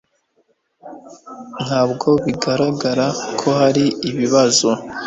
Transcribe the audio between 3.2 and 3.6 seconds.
ko